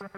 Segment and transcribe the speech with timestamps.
[0.00, 0.10] どう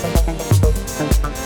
[0.00, 1.39] ちょっと簡単。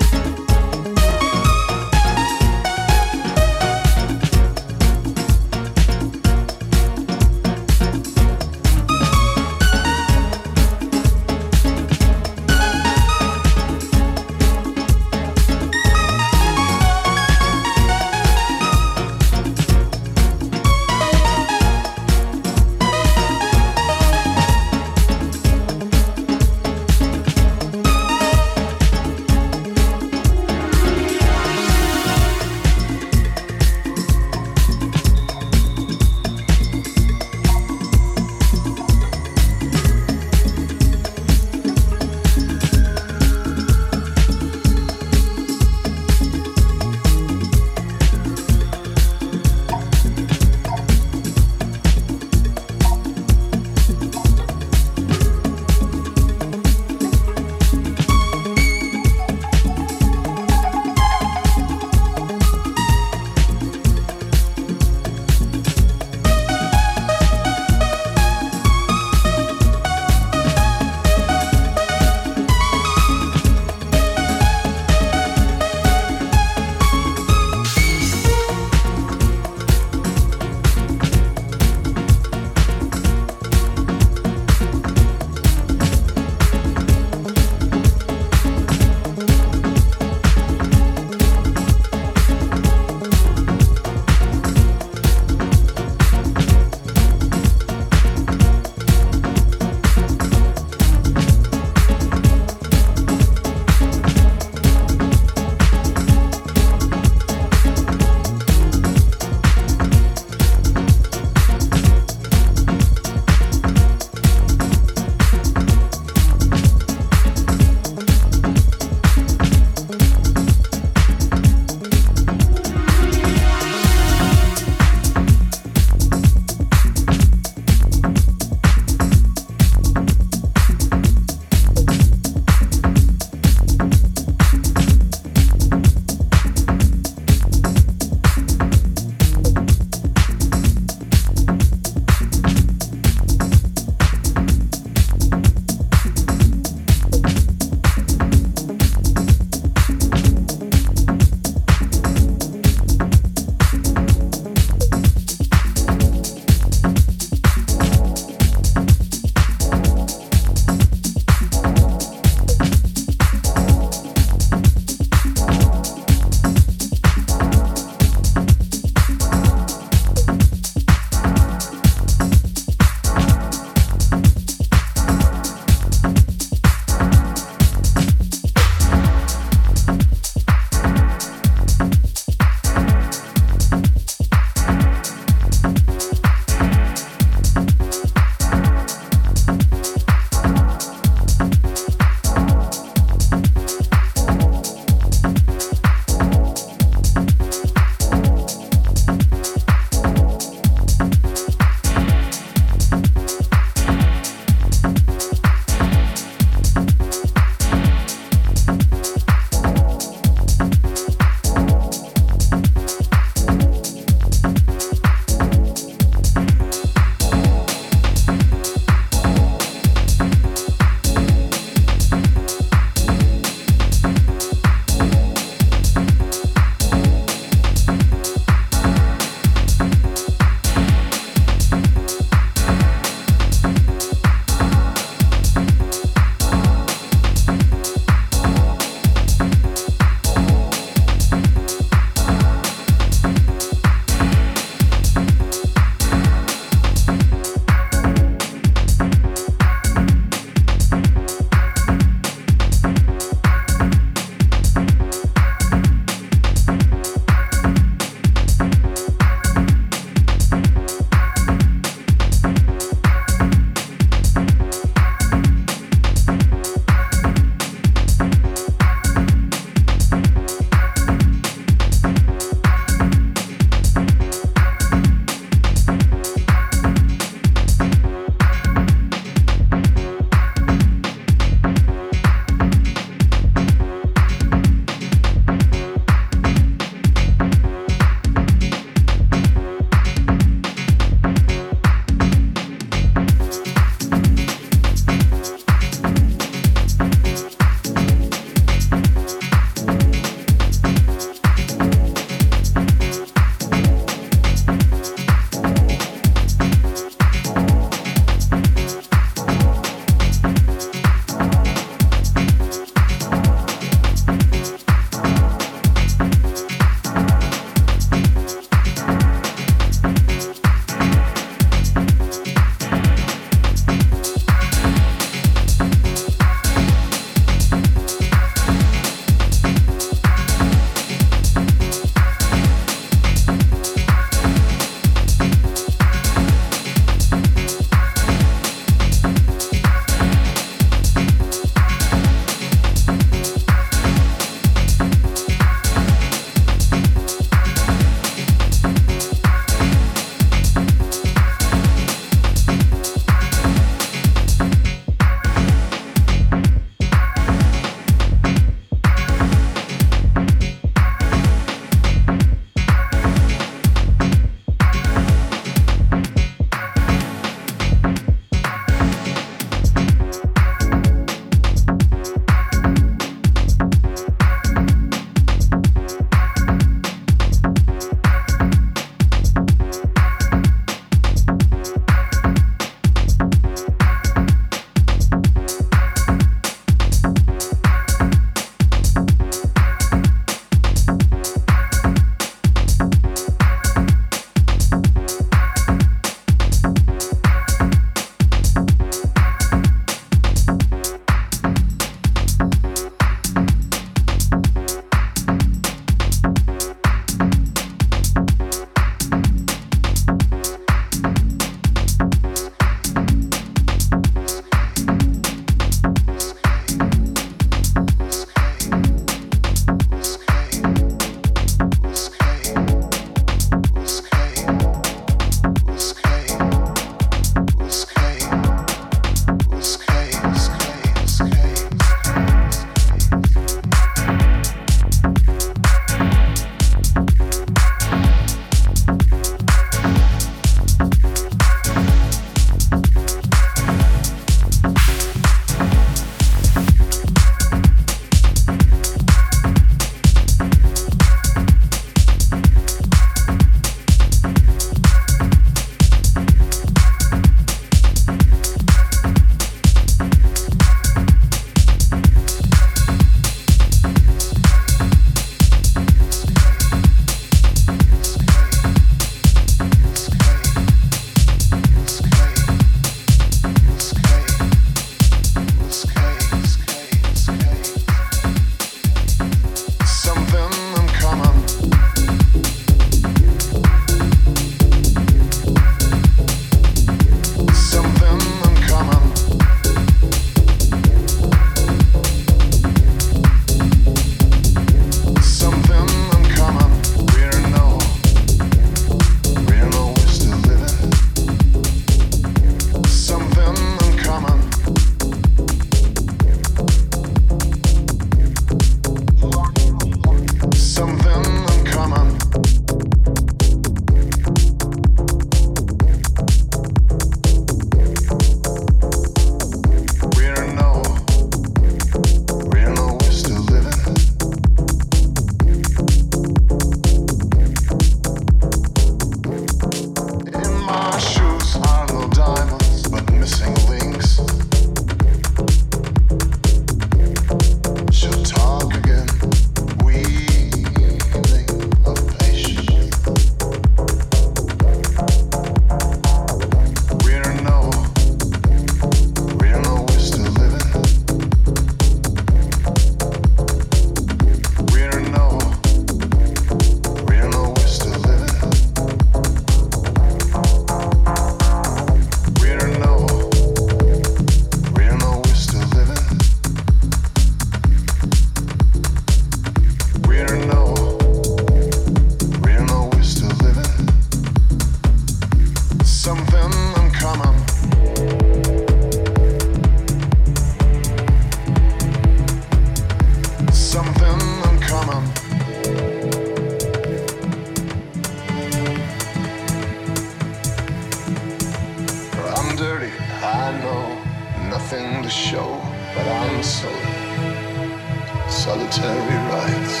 [598.78, 600.00] Solitary rights.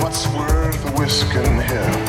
[0.00, 1.99] What's worth whisking here?